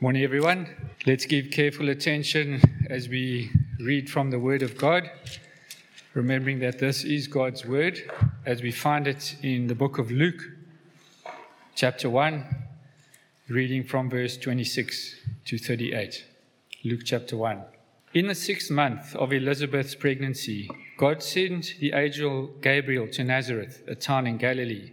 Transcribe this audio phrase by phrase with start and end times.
[0.00, 0.68] Morning, everyone.
[1.06, 3.50] Let's give careful attention as we
[3.80, 5.10] read from the Word of God,
[6.14, 8.08] remembering that this is God's Word
[8.46, 10.40] as we find it in the book of Luke,
[11.74, 12.44] chapter 1,
[13.48, 15.16] reading from verse 26
[15.46, 16.24] to 38.
[16.84, 17.60] Luke chapter 1.
[18.14, 23.96] In the sixth month of Elizabeth's pregnancy, God sent the angel Gabriel to Nazareth, a
[23.96, 24.92] town in Galilee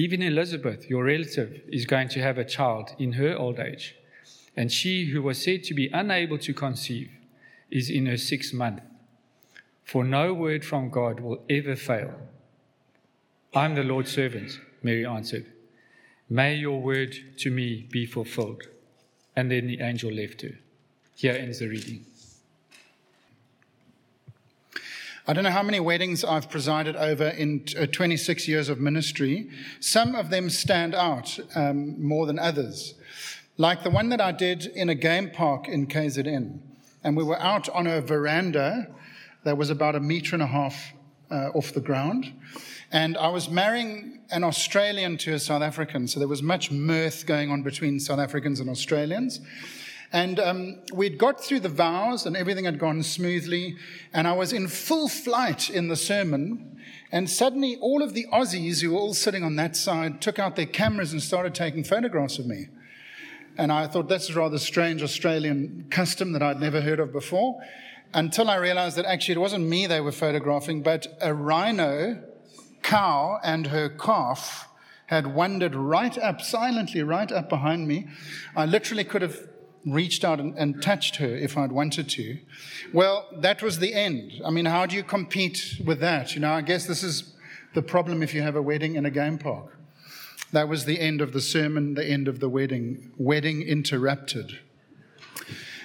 [0.00, 3.96] Even Elizabeth, your relative, is going to have a child in her old age,
[4.56, 7.10] and she who was said to be unable to conceive
[7.70, 8.80] is in her sixth month.
[9.84, 12.14] For no word from God will ever fail.
[13.54, 15.44] I'm the Lord's servant, Mary answered.
[16.30, 18.62] May your word to me be fulfilled.
[19.36, 20.58] And then the angel left her.
[21.14, 22.06] Here ends the reading.
[25.26, 29.50] I don't know how many weddings I've presided over in uh, 26 years of ministry.
[29.78, 32.94] Some of them stand out um, more than others.
[33.58, 36.60] Like the one that I did in a game park in KZN.
[37.04, 38.88] And we were out on a veranda
[39.44, 40.92] that was about a meter and a half
[41.30, 42.32] uh, off the ground.
[42.90, 46.08] And I was marrying an Australian to a South African.
[46.08, 49.40] So there was much mirth going on between South Africans and Australians.
[50.12, 53.76] And um, we'd got through the vows and everything had gone smoothly.
[54.12, 56.80] And I was in full flight in the sermon.
[57.12, 60.56] And suddenly, all of the Aussies who were all sitting on that side took out
[60.56, 62.68] their cameras and started taking photographs of me.
[63.56, 67.60] And I thought that's a rather strange Australian custom that I'd never heard of before.
[68.12, 72.22] Until I realized that actually it wasn't me they were photographing, but a rhino
[72.82, 74.68] cow and her calf
[75.06, 78.08] had wandered right up, silently right up behind me.
[78.56, 79.49] I literally could have
[79.86, 82.38] reached out and, and, touched her if I'd wanted to.
[82.92, 84.32] Well, that was the end.
[84.44, 86.34] I mean, how do you compete with that?
[86.34, 87.34] You know, I guess this is
[87.74, 89.76] the problem if you have a wedding in a game park.
[90.52, 93.12] That was the end of the sermon, the end of the wedding.
[93.16, 94.58] Wedding interrupted.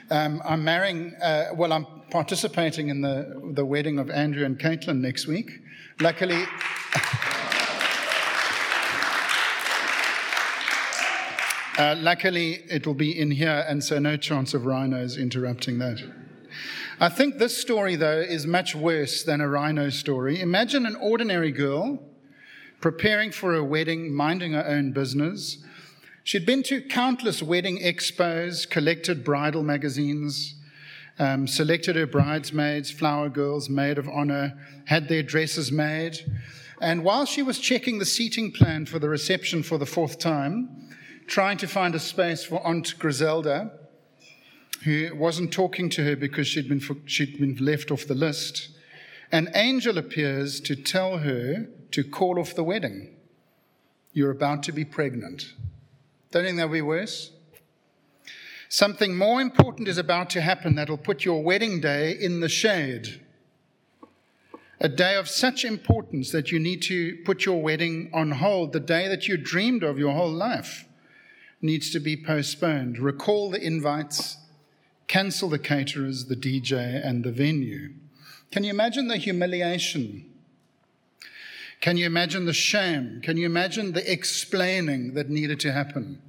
[0.09, 4.99] Um, I'm marrying, uh, well, I'm participating in the, the wedding of Andrew and Caitlin
[4.99, 5.51] next week.
[5.99, 6.43] Luckily,
[11.77, 16.01] Uh, luckily, it will be in here, and so no chance of rhinos interrupting that.
[17.01, 20.39] I think this story, though, is much worse than a rhino story.
[20.39, 21.99] Imagine an ordinary girl
[22.79, 25.57] preparing for a wedding, minding her own business.
[26.23, 30.55] She'd been to countless wedding expos, collected bridal magazines,
[31.19, 36.19] um, selected her bridesmaids, flower girls, maid of honor, had their dresses made.
[36.79, 40.85] And while she was checking the seating plan for the reception for the fourth time,
[41.27, 43.71] trying to find a space for Aunt Griselda,
[44.83, 48.69] who wasn't talking to her because she'd been, she'd been left off the list.
[49.31, 53.15] An angel appears to tell her to call off the wedding.
[54.13, 55.53] You're about to be pregnant.
[56.31, 57.31] Don't think that'll be worse?
[58.69, 63.21] Something more important is about to happen that'll put your wedding day in the shade.
[64.79, 68.79] A day of such importance that you need to put your wedding on hold, the
[68.79, 70.84] day that you dreamed of your whole life
[71.65, 72.99] needs to be postponed.
[72.99, 74.37] Recall the invites,
[75.07, 77.93] cancel the caterers, the DJ, and the venue.
[78.51, 80.25] Can you imagine the humiliation?
[81.81, 83.21] Can you imagine the shame?
[83.21, 86.21] Can you imagine the explaining that needed to happen?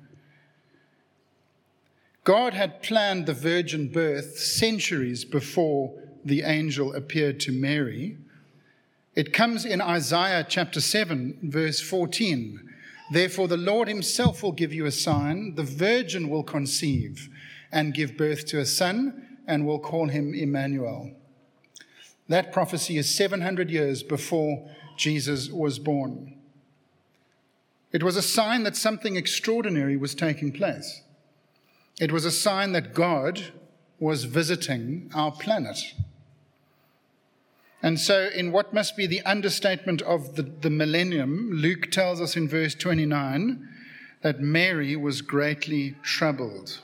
[2.24, 5.94] God had planned the virgin birth centuries before
[6.24, 8.16] the angel appeared to Mary.
[9.14, 12.68] It comes in Isaiah chapter 7, verse 14.
[13.10, 15.54] Therefore, the Lord himself will give you a sign.
[15.54, 17.28] The virgin will conceive
[17.70, 21.12] and give birth to a son, and will call him Emmanuel.
[22.28, 26.34] That prophecy is 700 years before Jesus was born.
[27.92, 31.02] It was a sign that something extraordinary was taking place.
[32.00, 33.52] It was a sign that God
[33.98, 35.78] was visiting our planet.
[37.86, 42.36] And so, in what must be the understatement of the, the millennium, Luke tells us
[42.36, 43.68] in verse 29
[44.22, 46.80] that Mary was greatly troubled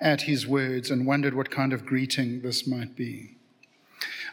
[0.00, 3.32] at his words and wondered what kind of greeting this might be.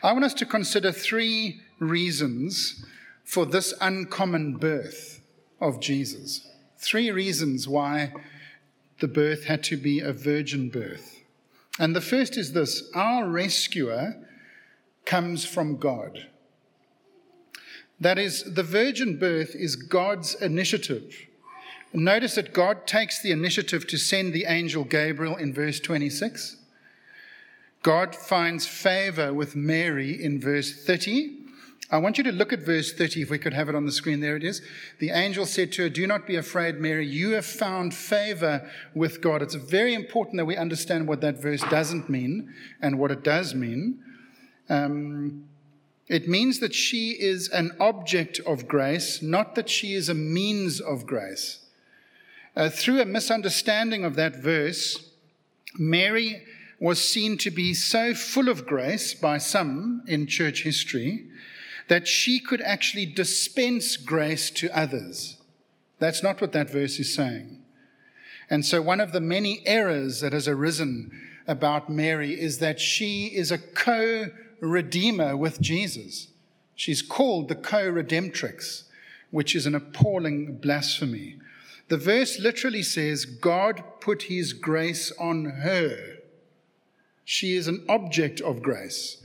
[0.03, 2.85] I want us to consider three reasons
[3.23, 5.23] for this uncommon birth
[5.59, 6.47] of Jesus.
[6.77, 8.13] Three reasons why
[8.99, 11.19] the birth had to be a virgin birth.
[11.79, 14.27] And the first is this our rescuer
[15.05, 16.27] comes from God.
[17.99, 21.27] That is, the virgin birth is God's initiative.
[21.93, 26.57] Notice that God takes the initiative to send the angel Gabriel in verse 26.
[27.83, 31.37] God finds favor with Mary in verse 30.
[31.91, 33.91] I want you to look at verse 30, if we could have it on the
[33.91, 34.21] screen.
[34.21, 34.61] There it is.
[34.99, 37.05] The angel said to her, Do not be afraid, Mary.
[37.05, 39.41] You have found favor with God.
[39.41, 43.53] It's very important that we understand what that verse doesn't mean and what it does
[43.53, 43.99] mean.
[44.71, 45.49] Um,
[46.07, 50.79] it means that she is an object of grace, not that she is a means
[50.79, 51.59] of grace.
[52.55, 55.11] Uh, through a misunderstanding of that verse,
[55.77, 56.43] Mary
[56.79, 61.25] was seen to be so full of grace by some in church history
[61.89, 65.37] that she could actually dispense grace to others.
[65.99, 67.59] That's not what that verse is saying.
[68.49, 71.11] And so, one of the many errors that has arisen
[71.47, 74.31] about Mary is that she is a co
[74.67, 76.27] redeemer with Jesus.
[76.75, 78.83] She's called the co redemptrix,
[79.29, 81.37] which is an appalling blasphemy.
[81.89, 86.17] The verse literally says, God put his grace on her.
[87.25, 89.17] She is an object of grace.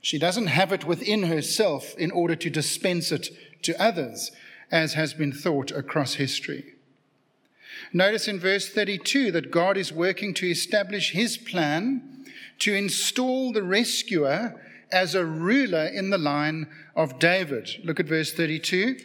[0.00, 3.28] She doesn't have it within herself in order to dispense it
[3.62, 4.32] to others,
[4.70, 6.74] as has been thought across history.
[7.92, 12.21] Notice in verse 32 that God is working to establish his plan
[12.60, 17.70] to install the rescuer as a ruler in the line of David.
[17.84, 18.98] Look at verse 32.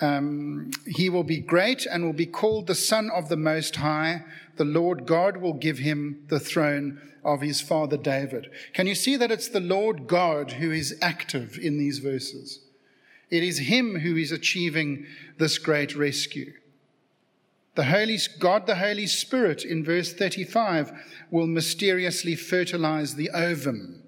[0.00, 4.24] Um, he will be great and will be called the Son of the Most High.
[4.56, 8.50] The Lord God will give him the throne of his father David.
[8.72, 12.60] Can you see that it's the Lord God who is active in these verses?
[13.30, 15.06] It is him who is achieving
[15.38, 16.52] this great rescue.
[17.74, 20.92] The Holy God, the Holy Spirit, in verse 35,
[21.30, 24.02] will mysteriously fertilize the ovum.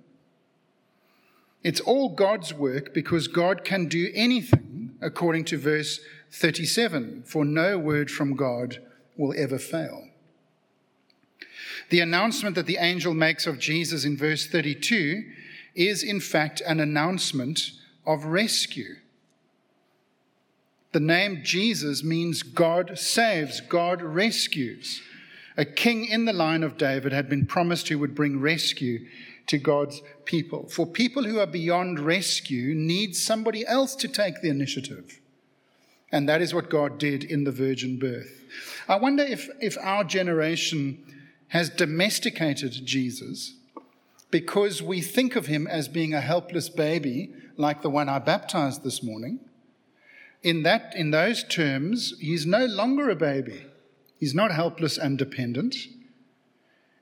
[1.62, 5.98] It's all God's work because God can do anything, according to verse
[6.30, 8.82] 37, for no word from God
[9.16, 10.08] will ever fail.
[11.88, 15.24] The announcement that the angel makes of Jesus in verse 32
[15.74, 17.70] is, in fact, an announcement
[18.06, 18.96] of rescue.
[20.94, 25.02] The name Jesus means God saves, God rescues.
[25.56, 29.04] A king in the line of David had been promised who would bring rescue
[29.48, 30.68] to God's people.
[30.68, 35.20] For people who are beyond rescue need somebody else to take the initiative.
[36.12, 38.44] And that is what God did in the virgin birth.
[38.86, 41.02] I wonder if, if our generation
[41.48, 43.54] has domesticated Jesus
[44.30, 48.84] because we think of him as being a helpless baby like the one I baptized
[48.84, 49.40] this morning.
[50.44, 53.64] In, that, in those terms, he's no longer a baby.
[54.20, 55.74] He's not helpless and dependent.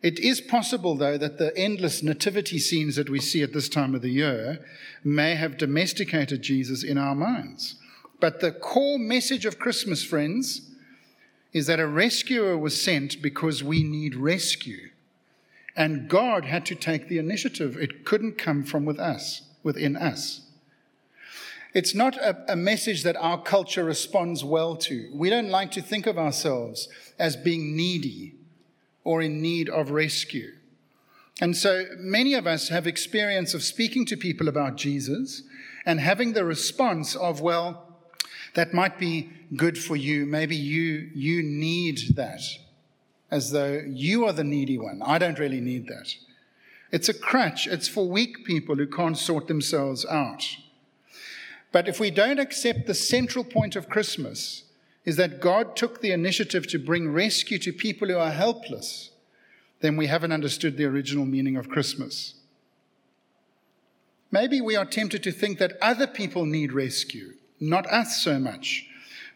[0.00, 3.96] It is possible, though, that the endless nativity scenes that we see at this time
[3.96, 4.64] of the year
[5.02, 7.74] may have domesticated Jesus in our minds.
[8.20, 10.70] But the core message of Christmas, friends,
[11.52, 14.90] is that a rescuer was sent because we need rescue.
[15.74, 17.76] And God had to take the initiative.
[17.76, 20.42] It couldn't come from with us, within us.
[21.74, 25.10] It's not a, a, message that our culture responds well to.
[25.14, 26.88] We don't like to think of ourselves
[27.18, 28.34] as being needy
[29.04, 30.52] or in need of rescue.
[31.40, 35.42] And so many of us have experience of speaking to people about Jesus
[35.86, 37.88] and having the response of, well,
[38.54, 40.26] that might be good for you.
[40.26, 42.42] Maybe you, you need that,
[43.30, 45.00] as though you are the needy one.
[45.02, 46.14] I don't really need that.
[46.90, 47.66] It's a crutch.
[47.66, 50.44] It's for weak people who can't sort themselves out.
[51.72, 54.64] But if we don't accept the central point of Christmas,
[55.04, 59.10] is that God took the initiative to bring rescue to people who are helpless,
[59.80, 62.34] then we haven't understood the original meaning of Christmas.
[64.30, 68.86] Maybe we are tempted to think that other people need rescue, not us so much.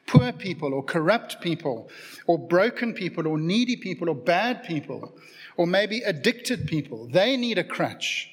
[0.07, 1.91] Poor people, or corrupt people,
[2.29, 5.13] or broken people, or needy people, or bad people,
[5.57, 7.09] or maybe addicted people.
[7.09, 8.31] They need a crutch.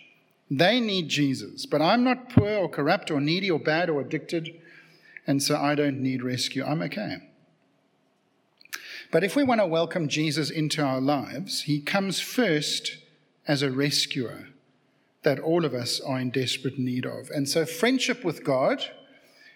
[0.49, 1.65] They need Jesus.
[1.65, 4.59] But I'm not poor, or corrupt, or needy, or bad, or addicted
[5.25, 6.63] and so I don't need rescue.
[6.63, 7.17] I'm okay.
[9.11, 12.97] But if we want to welcome Jesus into our lives, he comes first
[13.47, 14.47] as a rescuer
[15.23, 17.29] that all of us are in desperate need of.
[17.29, 18.83] And so, friendship with God,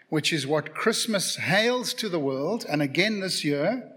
[0.09, 3.91] which is what Christmas hails to the world, and again this year,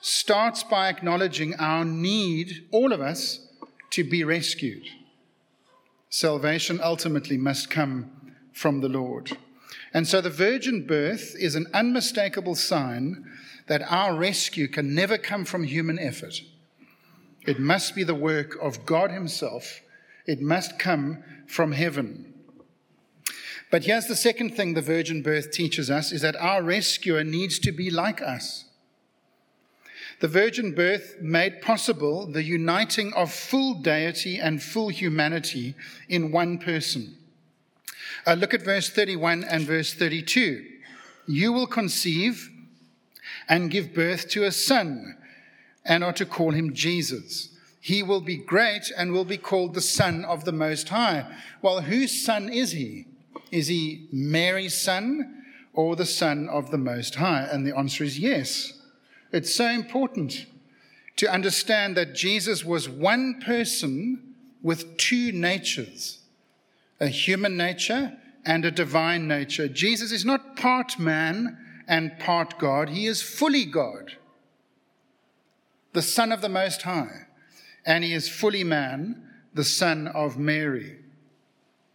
[0.00, 3.46] starts by acknowledging our need, all of us,
[3.90, 4.84] to be rescued.
[6.10, 8.10] Salvation ultimately must come
[8.52, 9.36] from the Lord.
[9.94, 13.24] And so the virgin birth is an unmistakable sign
[13.68, 16.40] that our rescue can never come from human effort.
[17.46, 19.80] It must be the work of God Himself,
[20.26, 22.34] it must come from heaven.
[23.70, 27.60] But here's the second thing the virgin birth teaches us is that our rescuer needs
[27.60, 28.64] to be like us.
[30.20, 35.74] The virgin birth made possible the uniting of full deity and full humanity
[36.08, 37.16] in one person.
[38.26, 40.66] Uh, look at verse 31 and verse 32.
[41.26, 42.50] You will conceive
[43.48, 45.16] and give birth to a son,
[45.84, 47.48] and are to call him Jesus.
[47.80, 51.24] He will be great and will be called the Son of the Most High.
[51.62, 53.06] Well, whose son is he?
[53.50, 57.48] Is he Mary's son or the Son of the Most High?
[57.50, 58.79] And the answer is yes.
[59.32, 60.46] It's so important
[61.16, 66.18] to understand that Jesus was one person with two natures
[67.02, 68.12] a human nature
[68.44, 69.68] and a divine nature.
[69.68, 71.56] Jesus is not part man
[71.88, 74.12] and part God, he is fully God,
[75.92, 77.26] the Son of the Most High,
[77.84, 80.98] and he is fully man, the Son of Mary.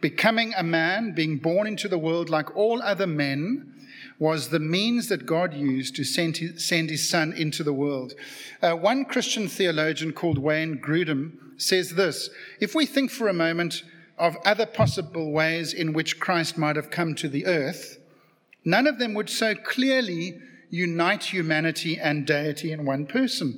[0.01, 3.73] Becoming a man, being born into the world like all other men,
[4.17, 8.13] was the means that God used to send his, send his son into the world.
[8.61, 12.29] Uh, one Christian theologian called Wayne Grudem says this
[12.59, 13.83] If we think for a moment
[14.17, 17.97] of other possible ways in which Christ might have come to the earth,
[18.63, 23.57] none of them would so clearly unite humanity and deity in one person.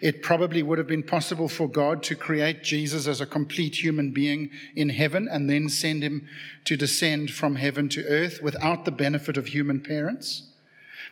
[0.00, 4.12] It probably would have been possible for God to create Jesus as a complete human
[4.12, 6.28] being in heaven and then send him
[6.64, 10.44] to descend from heaven to earth without the benefit of human parents.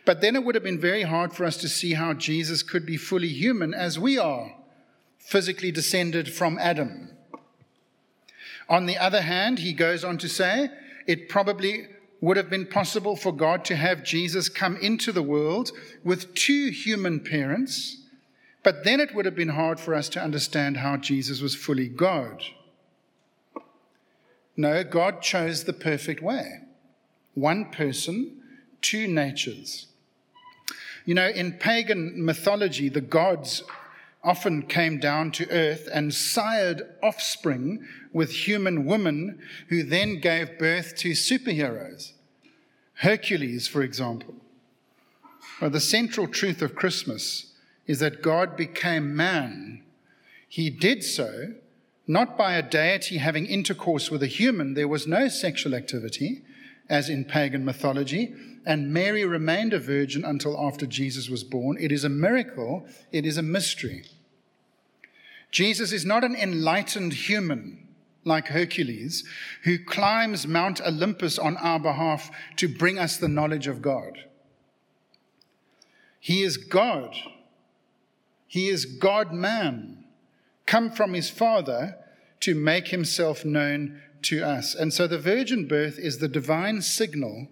[0.05, 2.85] But then it would have been very hard for us to see how Jesus could
[2.85, 4.55] be fully human as we are,
[5.17, 7.09] physically descended from Adam.
[8.69, 10.69] On the other hand, he goes on to say,
[11.07, 11.87] it probably
[12.21, 15.71] would have been possible for God to have Jesus come into the world
[16.03, 18.03] with two human parents
[18.67, 21.87] but then it would have been hard for us to understand how Jesus was fully
[21.87, 22.43] God.
[24.57, 26.63] No, God chose the perfect way
[27.33, 28.41] one person,
[28.81, 29.87] two natures.
[31.05, 33.63] You know, in pagan mythology, the gods
[34.21, 40.93] often came down to earth and sired offspring with human women who then gave birth
[40.97, 42.11] to superheroes.
[42.95, 44.35] Hercules, for example.
[45.61, 47.53] Well, the central truth of Christmas
[47.87, 49.83] is that God became man.
[50.47, 51.53] He did so
[52.07, 54.73] not by a deity having intercourse with a human.
[54.73, 56.41] There was no sexual activity,
[56.89, 58.33] as in pagan mythology,
[58.65, 61.77] and Mary remained a virgin until after Jesus was born.
[61.79, 64.05] It is a miracle, it is a mystery.
[65.51, 67.87] Jesus is not an enlightened human
[68.23, 69.23] like Hercules
[69.63, 74.25] who climbs Mount Olympus on our behalf to bring us the knowledge of God.
[76.19, 77.15] He is God
[78.47, 80.05] he is God man,
[80.65, 81.97] come from his Father
[82.39, 84.73] to make himself known to us.
[84.73, 87.47] And so the virgin birth is the divine signal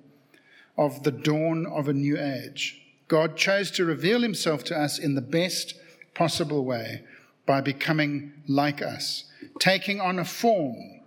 [0.77, 2.81] of the dawn of a new age.
[3.07, 5.75] God chose to reveal himself to us in the best
[6.13, 7.03] possible way
[7.45, 9.25] by becoming like us,
[9.59, 11.01] taking on a form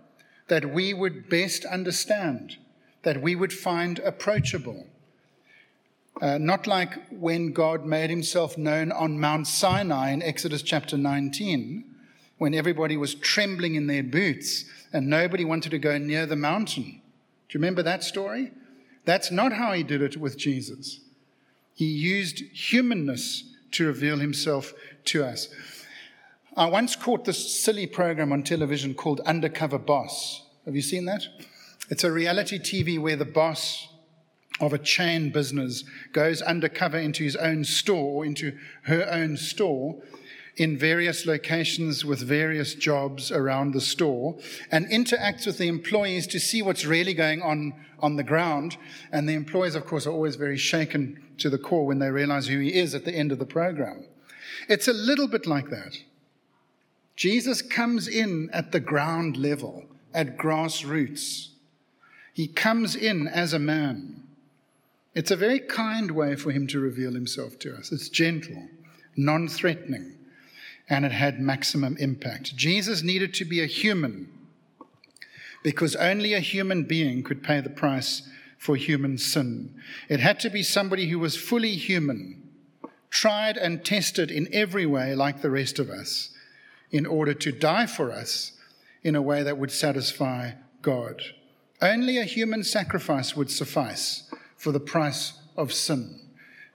[0.47, 2.57] that we would best understand,
[3.03, 4.87] that we would find approachable
[6.21, 11.83] uh, not like when God made himself known on Mount Sinai in Exodus chapter 19,
[12.37, 16.83] when everybody was trembling in their boots and nobody wanted to go near the mountain.
[16.83, 18.51] Do you remember that story?
[19.05, 20.99] That's not how he did it with Jesus.
[21.73, 24.73] He used humanness to reveal himself
[25.05, 25.49] to us.
[26.57, 30.43] I once caught this silly program on television called Undercover Boss.
[30.65, 31.23] Have you seen that?
[31.89, 33.87] It's a reality TV where the boss
[34.59, 40.01] of a chain business goes undercover into his own store or into her own store
[40.59, 44.37] in various locations with various jobs around the store
[44.71, 48.77] and interacts with the employees to see what's really going on on the ground.
[49.11, 52.47] And the employees, of course, are always very shaken to the core when they realize
[52.47, 54.05] who he is at the end of the program.
[54.67, 55.97] It's a little bit like that.
[57.15, 61.49] Jesus comes in at the ground level, at grassroots.
[62.33, 64.23] He comes in as a man.
[65.19, 67.91] It's a very kind way for him to reveal himself to us.
[67.91, 68.69] It's gentle,
[69.17, 70.15] non threatening,
[70.89, 72.55] and it had maximum impact.
[72.55, 74.31] Jesus needed to be a human
[75.61, 79.75] because only a human being could pay the price for human sin.
[80.07, 82.41] It had to be somebody who was fully human,
[83.09, 86.29] tried and tested in every way like the rest of us,
[86.91, 88.53] in order to die for us
[89.03, 91.21] in a way that would satisfy God.
[91.81, 94.23] Only a human sacrifice would suffice
[94.59, 96.19] for the price of sin.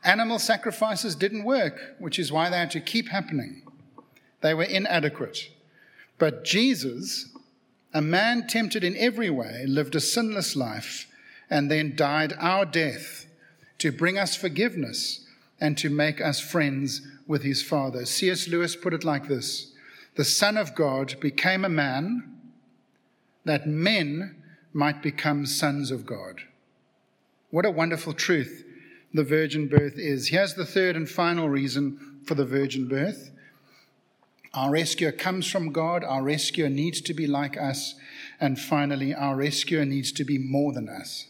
[0.02, 3.62] Animal sacrifices didn't work, which is why they had to keep happening.
[4.40, 5.50] They were inadequate.
[6.18, 7.28] But Jesus,
[7.92, 11.06] a man tempted in every way, lived a sinless life
[11.50, 13.26] and then died our death
[13.78, 15.26] to bring us forgiveness
[15.60, 18.06] and to make us friends with his Father.
[18.06, 18.48] C.S.
[18.48, 19.72] Lewis put it like this
[20.14, 22.30] The Son of God became a man
[23.44, 24.36] that men
[24.72, 26.42] might become sons of God.
[27.54, 28.64] What a wonderful truth
[29.12, 30.26] the virgin birth is.
[30.26, 33.30] Here's the third and final reason for the virgin birth.
[34.52, 36.02] Our rescuer comes from God.
[36.02, 37.94] Our rescuer needs to be like us.
[38.40, 41.28] And finally, our rescuer needs to be more than us.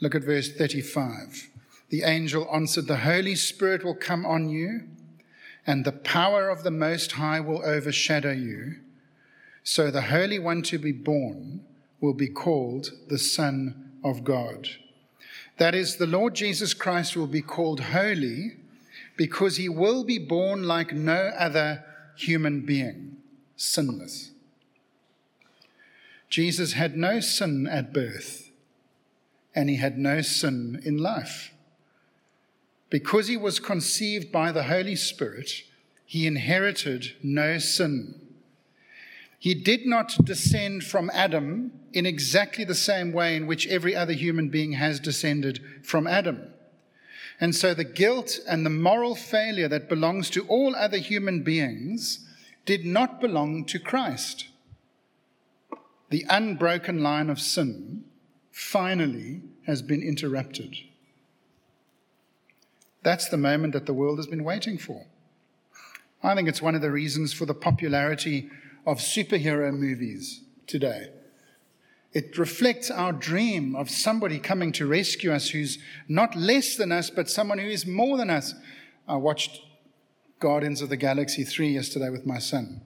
[0.00, 1.50] Look at verse 35.
[1.90, 4.84] The angel answered, The Holy Spirit will come on you,
[5.66, 8.76] and the power of the Most High will overshadow you.
[9.62, 11.66] So the Holy One to be born
[12.00, 14.70] will be called the Son of God.
[15.62, 18.56] That is, the Lord Jesus Christ will be called holy
[19.16, 21.84] because he will be born like no other
[22.16, 23.18] human being,
[23.54, 24.32] sinless.
[26.28, 28.50] Jesus had no sin at birth,
[29.54, 31.54] and he had no sin in life.
[32.90, 35.62] Because he was conceived by the Holy Spirit,
[36.04, 38.20] he inherited no sin.
[39.42, 44.12] He did not descend from Adam in exactly the same way in which every other
[44.12, 46.44] human being has descended from Adam.
[47.40, 52.24] And so the guilt and the moral failure that belongs to all other human beings
[52.66, 54.46] did not belong to Christ.
[56.10, 58.04] The unbroken line of sin
[58.52, 60.76] finally has been interrupted.
[63.02, 65.06] That's the moment that the world has been waiting for.
[66.22, 68.48] I think it's one of the reasons for the popularity
[68.86, 71.10] of superhero movies today.
[72.12, 77.08] It reflects our dream of somebody coming to rescue us who's not less than us,
[77.08, 78.54] but someone who is more than us.
[79.08, 79.60] I watched
[80.38, 82.82] Guardians of the Galaxy 3 yesterday with my son.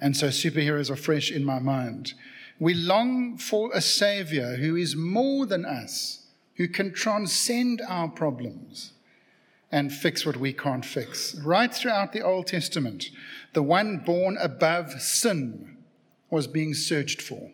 [0.00, 2.14] And so superheroes are fresh in my mind.
[2.58, 6.26] We long for a savior who is more than us,
[6.56, 8.92] who can transcend our problems
[9.72, 11.34] and fix what we can't fix.
[11.44, 13.06] Right throughout the Old Testament,
[13.52, 15.76] the one born above sin
[16.28, 17.50] was being searched for.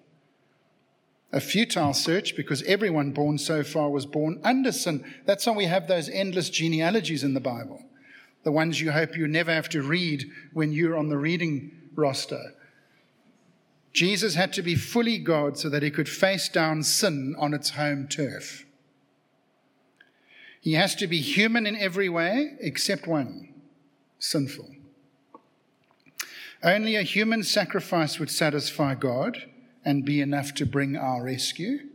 [1.32, 5.04] A futile search because everyone born so far was born under sin.
[5.26, 7.84] That's why we have those endless genealogies in the Bible,
[8.44, 12.54] the ones you hope you never have to read when you're on the reading roster.
[13.92, 17.70] Jesus had to be fully God so that he could face down sin on its
[17.70, 18.65] home turf.
[20.66, 23.50] He has to be human in every way except one
[24.18, 24.68] sinful.
[26.60, 29.44] Only a human sacrifice would satisfy God
[29.84, 31.86] and be enough to bring our rescue,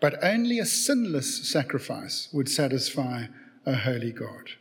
[0.00, 3.26] but only a sinless sacrifice would satisfy
[3.66, 4.52] a holy God.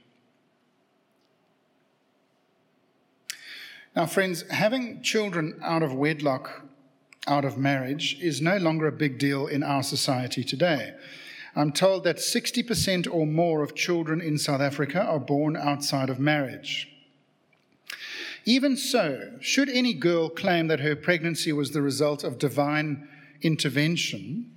[3.95, 6.65] Now, friends, having children out of wedlock,
[7.27, 10.95] out of marriage, is no longer a big deal in our society today.
[11.55, 16.19] I'm told that 60% or more of children in South Africa are born outside of
[16.19, 16.87] marriage.
[18.45, 23.07] Even so, should any girl claim that her pregnancy was the result of divine
[23.41, 24.49] intervention,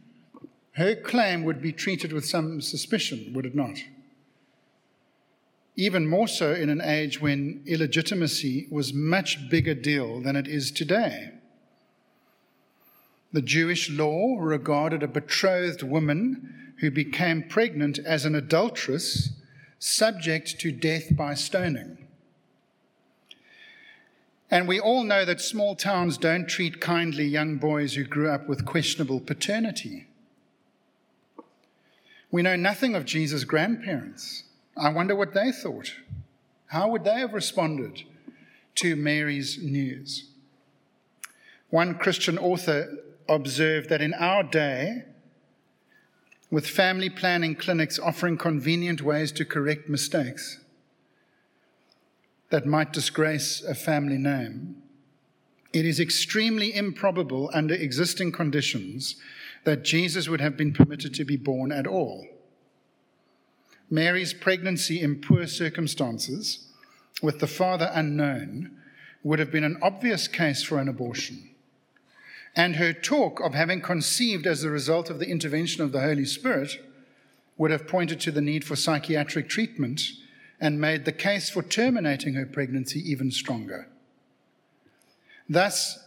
[0.73, 3.79] her claim would be treated with some suspicion, would it not?
[5.77, 10.71] Even more so in an age when illegitimacy was much bigger deal than it is
[10.71, 11.31] today.
[13.33, 19.31] The Jewish law regarded a betrothed woman who became pregnant as an adulteress,
[19.79, 21.99] subject to death by stoning.
[24.51, 28.49] And we all know that small towns don't treat kindly young boys who grew up
[28.49, 30.07] with questionable paternity.
[32.31, 34.45] We know nothing of Jesus' grandparents.
[34.77, 35.95] I wonder what they thought.
[36.67, 38.03] How would they have responded
[38.77, 40.31] to Mary's news?
[41.71, 42.97] One Christian author
[43.29, 45.05] observed that in our day,
[46.55, 50.61] with family planning clinics offering convenient ways to correct mistakes
[52.51, 54.77] that might disgrace a family name,
[55.73, 59.17] it is extremely improbable under existing conditions
[59.65, 62.25] that Jesus would have been permitted to be born at all.
[63.91, 66.69] Mary's pregnancy in poor circumstances,
[67.21, 68.71] with the father unknown,
[69.25, 71.51] would have been an obvious case for an abortion.
[72.57, 76.25] And her talk of having conceived as a result of the intervention of the Holy
[76.25, 76.79] Spirit
[77.57, 80.03] would have pointed to the need for psychiatric treatment
[80.61, 83.89] and made the case for terminating her pregnancy even stronger.
[85.49, 85.99] Thus,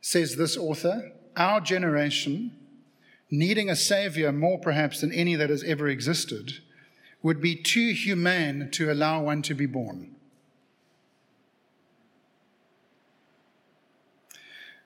[0.00, 2.52] says this author, our generation,
[3.30, 6.60] needing a savior more perhaps than any that has ever existed,
[7.22, 10.14] would be too humane to allow one to be born.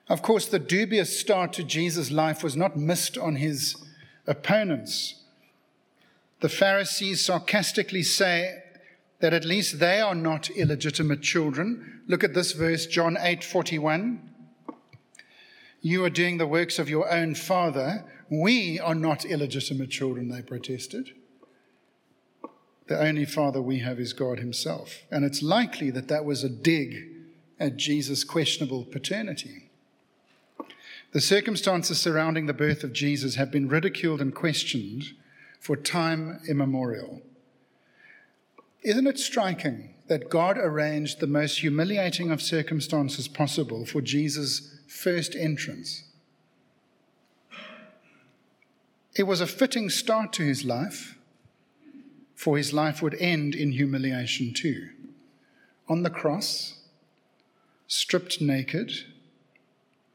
[0.09, 3.75] Of course, the dubious start to Jesus' life was not missed on his
[4.27, 5.15] opponents.
[6.41, 8.63] The Pharisees sarcastically say
[9.21, 12.01] that at least they are not illegitimate children.
[12.07, 14.29] Look at this verse, John 8 41.
[15.81, 18.03] You are doing the works of your own father.
[18.29, 21.11] We are not illegitimate children, they protested.
[22.87, 25.03] The only father we have is God Himself.
[25.09, 27.07] And it's likely that that was a dig
[27.59, 29.62] at Jesus' questionable paternity.
[31.13, 35.13] The circumstances surrounding the birth of Jesus have been ridiculed and questioned
[35.59, 37.21] for time immemorial.
[38.81, 45.35] Isn't it striking that God arranged the most humiliating of circumstances possible for Jesus' first
[45.35, 46.03] entrance?
[49.15, 51.15] It was a fitting start to his life,
[52.33, 54.89] for his life would end in humiliation too.
[55.87, 56.79] On the cross,
[57.85, 58.91] stripped naked,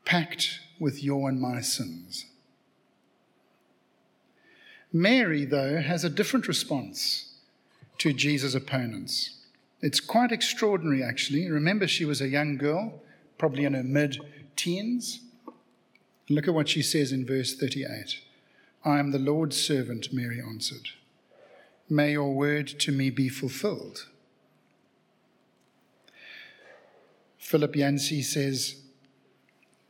[0.04, 2.26] packed with your and my sins.
[4.92, 7.34] Mary, though, has a different response
[7.98, 9.34] to Jesus' opponents.
[9.80, 11.48] It's quite extraordinary, actually.
[11.50, 13.02] Remember, she was a young girl,
[13.36, 14.18] probably in her mid
[14.56, 15.20] teens.
[16.28, 18.20] Look at what she says in verse 38
[18.84, 20.88] I am the Lord's servant, Mary answered.
[21.90, 24.06] May your word to me be fulfilled.
[27.38, 28.76] Philip Yancey says,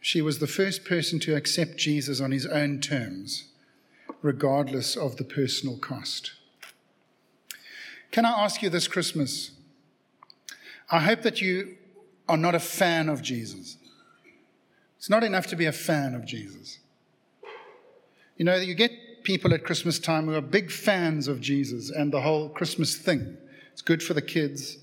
[0.01, 3.49] she was the first person to accept Jesus on his own terms,
[4.23, 6.33] regardless of the personal cost.
[8.11, 9.51] Can I ask you this Christmas?
[10.91, 11.77] I hope that you
[12.29, 13.77] are not a fan of Jesus.
[14.97, 16.79] It's not enough to be a fan of Jesus.
[18.37, 18.93] You know, you get
[19.25, 23.37] people at Christmas time who are big fans of Jesus and the whole Christmas thing.
[23.73, 24.79] It's good for the kids,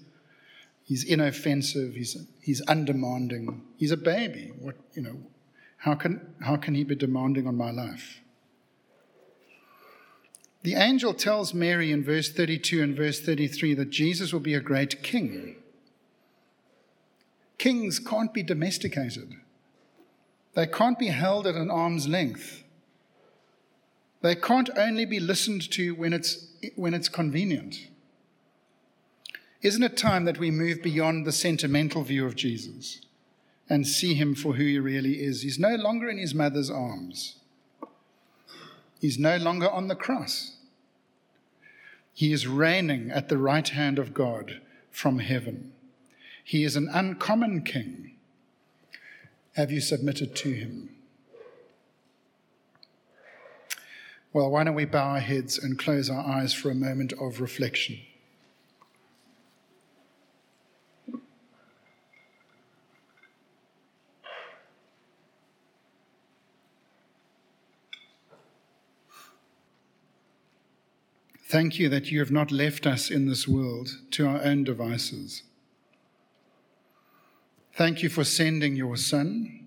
[0.86, 1.96] He's inoffensive.
[1.96, 3.64] He's, he's undemanding.
[3.76, 4.52] He's a baby.
[4.60, 5.18] What, you know,
[5.78, 8.22] how can, how can he be demanding on my life?
[10.62, 14.60] The angel tells Mary in verse 32 and verse 33 that Jesus will be a
[14.60, 15.58] great king.
[17.58, 19.36] Kings can't be domesticated,
[20.54, 22.64] they can't be held at an arm's length.
[24.22, 27.76] They can't only be listened to when it's, when it's convenient.
[29.66, 33.02] Isn't it time that we move beyond the sentimental view of Jesus
[33.68, 35.42] and see him for who he really is?
[35.42, 37.38] He's no longer in his mother's arms,
[39.02, 40.58] he's no longer on the cross.
[42.14, 45.74] He is reigning at the right hand of God from heaven.
[46.44, 48.12] He is an uncommon king.
[49.56, 50.92] Have you submitted to him?
[54.32, 57.42] Well, why don't we bow our heads and close our eyes for a moment of
[57.42, 57.98] reflection?
[71.48, 75.44] Thank you that you have not left us in this world to our own devices.
[77.76, 79.64] Thank you for sending your Son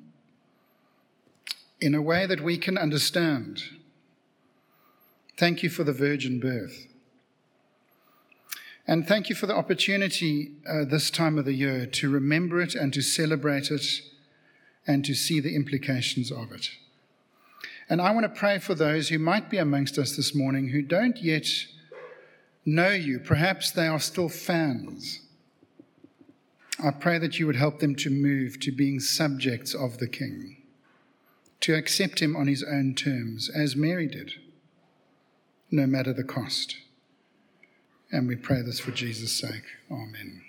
[1.80, 3.62] in a way that we can understand.
[5.36, 6.88] Thank you for the virgin birth.
[8.84, 12.74] And thank you for the opportunity uh, this time of the year to remember it
[12.74, 14.00] and to celebrate it
[14.84, 16.70] and to see the implications of it.
[17.88, 20.82] And I want to pray for those who might be amongst us this morning who
[20.82, 21.46] don't yet
[22.64, 23.18] know you.
[23.18, 25.22] Perhaps they are still fans.
[26.82, 30.58] I pray that you would help them to move to being subjects of the King,
[31.60, 34.34] to accept him on his own terms, as Mary did,
[35.70, 36.76] no matter the cost.
[38.12, 39.64] And we pray this for Jesus' sake.
[39.90, 40.42] Amen.